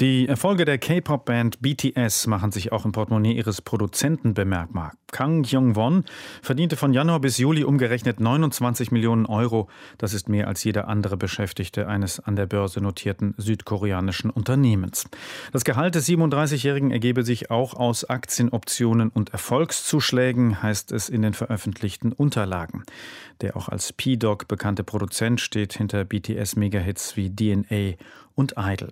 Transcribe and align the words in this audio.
die 0.00 0.26
Erfolge 0.26 0.64
der 0.64 0.78
K-Pop-Band 0.78 1.60
BTS 1.60 2.26
machen 2.26 2.50
sich 2.50 2.72
auch 2.72 2.86
im 2.86 2.92
Portemonnaie 2.92 3.34
ihres 3.34 3.60
Produzenten 3.60 4.32
bemerkbar. 4.32 4.92
Kang 5.12 5.44
Jong-won 5.44 6.04
verdiente 6.40 6.76
von 6.76 6.94
Januar 6.94 7.20
bis 7.20 7.36
Juli 7.36 7.62
umgerechnet 7.62 8.18
29 8.18 8.90
Millionen 8.90 9.26
Euro. 9.26 9.68
Das 9.98 10.14
ist 10.14 10.30
mehr 10.30 10.48
als 10.48 10.64
jeder 10.64 10.88
andere 10.88 11.18
Beschäftigte 11.18 11.86
eines 11.86 12.18
an 12.18 12.36
der 12.36 12.46
Börse 12.46 12.80
notierten 12.80 13.34
südkoreanischen 13.36 14.30
Unternehmens. 14.30 15.04
Das 15.52 15.62
Gehalt 15.62 15.94
des 15.94 16.08
37-Jährigen 16.08 16.90
ergebe 16.90 17.22
sich 17.22 17.50
auch 17.50 17.74
aus 17.74 18.08
Aktienoptionen 18.08 19.10
und 19.10 19.30
Erfolgszuschlägen, 19.30 20.62
heißt 20.62 20.90
es 20.92 21.10
in 21.10 21.20
den 21.20 21.34
veröffentlichten 21.34 22.12
Unterlagen. 22.12 22.84
Der 23.42 23.56
auch 23.56 23.68
als 23.68 23.92
P-Dog 23.92 24.48
bekannte 24.48 24.84
Produzent 24.84 25.40
steht 25.40 25.74
hinter 25.74 26.04
BTS-Megahits 26.06 27.16
wie 27.16 27.28
DNA 27.28 27.98
und 28.42 28.54
Idol. 28.56 28.90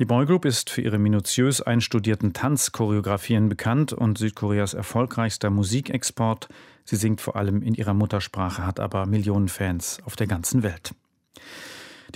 Die 0.00 0.04
Boygroup 0.04 0.44
ist 0.44 0.68
für 0.68 0.80
ihre 0.82 0.98
minutiös 0.98 1.62
einstudierten 1.62 2.32
Tanzchoreografien 2.32 3.48
bekannt 3.48 3.92
und 3.92 4.18
Südkoreas 4.18 4.74
erfolgreichster 4.74 5.48
Musikexport. 5.48 6.48
Sie 6.84 6.96
singt 6.96 7.20
vor 7.20 7.36
allem 7.36 7.62
in 7.62 7.74
ihrer 7.74 7.94
Muttersprache, 7.94 8.66
hat 8.66 8.80
aber 8.80 9.06
Millionen 9.06 9.48
Fans 9.48 9.98
auf 10.04 10.16
der 10.16 10.26
ganzen 10.26 10.64
Welt. 10.64 10.92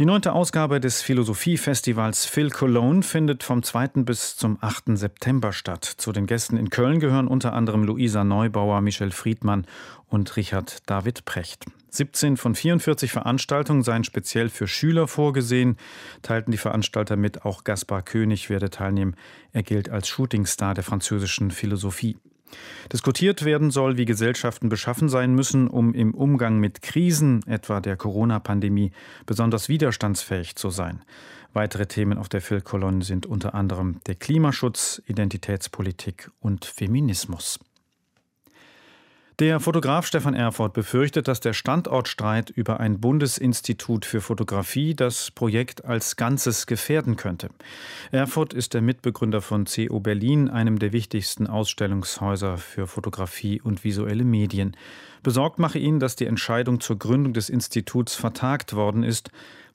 Die 0.01 0.06
neunte 0.06 0.32
Ausgabe 0.32 0.80
des 0.80 1.02
Philosophiefestivals 1.02 2.27
Phil 2.27 2.51
Cologne 2.51 3.04
findet 3.04 3.45
vom 3.45 3.62
2. 3.62 4.02
bis 4.02 4.37
zum 4.37 4.59
8. 4.60 4.98
September 4.98 5.52
statt. 5.52 5.84
Zu 5.84 6.10
den 6.10 6.27
Gästen 6.27 6.56
in 6.56 6.70
Köln 6.70 6.98
gehören 6.98 7.29
unter 7.29 7.52
anderem 7.52 7.84
Luisa 7.84 8.24
Neubauer, 8.24 8.80
Michel 8.80 9.12
Friedmann 9.12 9.65
und 10.09 10.37
Richard 10.37 10.79
David 10.87 11.24
Precht. 11.24 11.66
17 11.97 12.37
von 12.37 12.55
44 12.55 13.12
Veranstaltungen 13.12 13.83
seien 13.83 14.05
speziell 14.05 14.48
für 14.48 14.66
Schüler 14.66 15.07
vorgesehen, 15.07 15.77
teilten 16.23 16.51
die 16.51 16.59
Veranstalter 16.59 17.16
mit, 17.16 17.45
auch 17.45 17.65
Gaspar 17.65 18.02
König 18.02 18.51
werde 18.51 18.71
teilnehmen. 18.71 19.16
Er 19.52 19.63
gilt 19.63 19.88
als 19.88 20.09
Shootingstar 20.09 20.74
der 20.74 20.85
französischen 20.85 21.51
Philosophie. 21.51 22.16
Diskutiert 22.93 23.45
werden 23.45 23.71
soll, 23.71 23.96
wie 23.96 24.05
Gesellschaften 24.05 24.68
beschaffen 24.68 25.09
sein 25.09 25.35
müssen, 25.35 25.68
um 25.68 25.95
im 25.95 26.15
Umgang 26.15 26.59
mit 26.59 26.83
Krisen, 26.83 27.43
etwa 27.46 27.80
der 27.80 27.96
Corona-Pandemie, 27.96 28.93
besonders 29.27 29.68
widerstandsfähig 29.68 30.57
zu 30.57 30.71
sein. 30.71 31.02
Weitere 31.52 31.87
Themen 31.87 32.18
auf 32.18 32.29
der 32.29 32.40
Phil-Kolonne 32.40 33.05
sind 33.05 33.27
unter 33.27 33.55
anderem 33.55 34.01
der 34.07 34.16
Klimaschutz, 34.16 35.01
Identitätspolitik 35.07 36.30
und 36.40 36.65
Feminismus. 36.65 37.61
Der 39.40 39.59
Fotograf 39.59 40.07
Stefan 40.07 40.35
Erfurt 40.35 40.74
befürchtet, 40.74 41.27
dass 41.27 41.40
der 41.40 41.54
Standortstreit 41.54 42.51
über 42.51 42.79
ein 42.79 43.01
Bundesinstitut 43.01 44.04
für 44.04 44.21
Fotografie 44.21 44.95
das 44.95 45.32
Projekt 45.32 45.85
als 45.85 46.15
Ganzes 46.15 46.68
gefährden 46.68 47.16
könnte. 47.16 47.49
Erfurt 48.12 48.55
ist 48.55 48.74
der 48.74 48.80
Mitbegründer 48.80 49.40
von 49.40 49.65
CO 49.65 49.99
Berlin, 49.99 50.49
einem 50.49 50.79
der 50.79 50.93
wichtigsten 50.93 51.49
Ausstellungshäuser 51.49 52.59
für 52.59 52.87
Fotografie 52.87 53.60
und 53.60 53.82
visuelle 53.82 54.23
Medien. 54.23 54.77
Besorgt 55.24 55.59
mache 55.59 55.80
ihn, 55.80 55.99
dass 55.99 56.15
die 56.15 56.27
Entscheidung 56.27 56.79
zur 56.79 57.01
Gründung 57.01 57.32
des 57.32 57.49
Instituts 57.49 58.15
vertagt 58.15 58.74
worden 58.77 59.02
ist. 59.02 59.30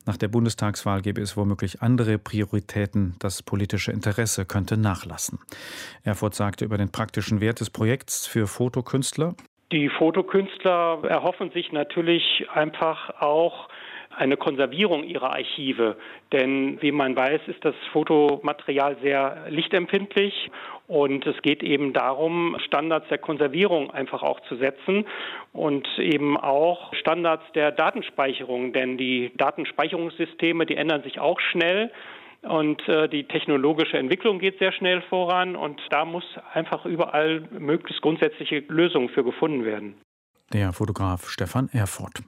Nach 0.05 0.15
der 0.15 0.29
Bundestagswahl 0.29 1.01
gäbe 1.01 1.21
es 1.21 1.35
womöglich 1.35 1.81
andere 1.81 2.17
Prioritäten. 2.17 3.15
Das 3.19 3.43
politische 3.43 3.91
Interesse 3.91 4.45
könnte 4.45 4.77
nachlassen. 4.77 5.39
Erfurt 6.03 6.33
sagte 6.33 6.63
über 6.63 6.77
den 6.77 6.89
praktischen 6.91 7.41
Wert 7.41 7.59
des 7.59 7.69
Projekts 7.69 8.25
für 8.25 8.47
Fotokünstler. 8.47 9.35
Die 9.71 9.89
Fotokünstler 9.89 10.99
erhoffen 11.07 11.51
sich 11.51 11.71
natürlich 11.71 12.47
einfach 12.51 13.21
auch 13.21 13.69
eine 14.15 14.35
Konservierung 14.35 15.03
ihrer 15.03 15.31
Archive. 15.31 15.95
Denn 16.31 16.81
wie 16.81 16.91
man 16.91 17.15
weiß, 17.15 17.41
ist 17.47 17.63
das 17.63 17.75
Fotomaterial 17.93 18.97
sehr 19.03 19.45
lichtempfindlich 19.49 20.49
und 20.87 21.25
es 21.27 21.39
geht 21.43 21.61
eben 21.61 21.93
darum, 21.93 22.57
Standards 22.65 23.07
der 23.09 23.19
Konservierung 23.19 23.91
einfach 23.91 24.23
auch 24.23 24.39
zu 24.41 24.55
setzen 24.55 25.05
und 25.53 25.87
eben 25.99 26.35
auch 26.35 26.91
Standards 26.95 27.43
der 27.53 27.71
Datenspeicherung. 27.71 28.73
Denn 28.73 28.97
die 28.97 29.31
Datenspeicherungssysteme, 29.37 30.65
die 30.65 30.77
ändern 30.77 31.03
sich 31.03 31.19
auch 31.19 31.39
schnell. 31.39 31.91
Und 32.41 32.87
äh, 32.87 33.09
die 33.09 33.25
technologische 33.25 33.97
Entwicklung 33.97 34.39
geht 34.39 34.59
sehr 34.59 34.71
schnell 34.71 35.01
voran 35.03 35.55
und 35.55 35.81
da 35.89 36.05
muss 36.05 36.23
einfach 36.53 36.85
überall 36.85 37.41
möglichst 37.51 38.01
grundsätzliche 38.01 38.59
Lösungen 38.69 39.09
für 39.09 39.23
gefunden 39.23 39.65
werden. 39.65 39.95
Der 40.53 40.71
Fotograf 40.73 41.29
Stefan 41.29 41.69
Erfurt. 41.73 42.23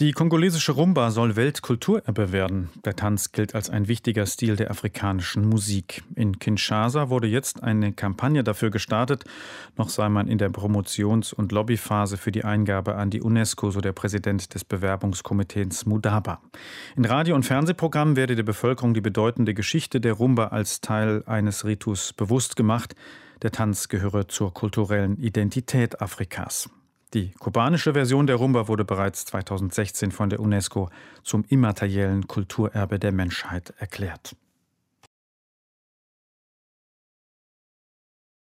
Die 0.00 0.12
kongolesische 0.12 0.70
Rumba 0.70 1.10
soll 1.10 1.34
Weltkulturerbe 1.34 2.30
werden. 2.30 2.68
Der 2.84 2.94
Tanz 2.94 3.32
gilt 3.32 3.56
als 3.56 3.68
ein 3.68 3.88
wichtiger 3.88 4.26
Stil 4.26 4.54
der 4.54 4.70
afrikanischen 4.70 5.44
Musik. 5.48 6.04
In 6.14 6.38
Kinshasa 6.38 7.10
wurde 7.10 7.26
jetzt 7.26 7.64
eine 7.64 7.92
Kampagne 7.92 8.44
dafür 8.44 8.70
gestartet. 8.70 9.24
Noch 9.76 9.88
sei 9.88 10.08
man 10.08 10.28
in 10.28 10.38
der 10.38 10.50
Promotions- 10.50 11.32
und 11.32 11.50
Lobbyphase 11.50 12.16
für 12.16 12.30
die 12.30 12.44
Eingabe 12.44 12.94
an 12.94 13.10
die 13.10 13.20
UNESCO, 13.20 13.72
so 13.72 13.80
der 13.80 13.92
Präsident 13.92 14.54
des 14.54 14.62
Bewerbungskomitees 14.62 15.84
Mudaba. 15.84 16.40
In 16.94 17.04
Radio- 17.04 17.34
und 17.34 17.42
Fernsehprogrammen 17.42 18.14
werde 18.14 18.36
der 18.36 18.44
Bevölkerung 18.44 18.94
die 18.94 19.00
bedeutende 19.00 19.52
Geschichte 19.52 20.00
der 20.00 20.12
Rumba 20.12 20.46
als 20.46 20.80
Teil 20.80 21.24
eines 21.26 21.64
Ritus 21.64 22.12
bewusst 22.12 22.54
gemacht. 22.54 22.94
Der 23.42 23.50
Tanz 23.50 23.88
gehöre 23.88 24.28
zur 24.28 24.54
kulturellen 24.54 25.16
Identität 25.16 26.00
Afrikas. 26.00 26.70
Die 27.14 27.30
kubanische 27.38 27.94
Version 27.94 28.26
der 28.26 28.36
Rumba 28.36 28.68
wurde 28.68 28.84
bereits 28.84 29.24
2016 29.24 30.12
von 30.12 30.28
der 30.28 30.40
UNESCO 30.40 30.90
zum 31.22 31.44
immateriellen 31.48 32.28
Kulturerbe 32.28 32.98
der 32.98 33.12
Menschheit 33.12 33.72
erklärt. 33.78 34.36